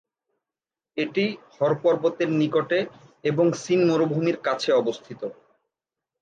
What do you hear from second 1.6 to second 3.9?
পর্বত এর নিকটে এবং সিন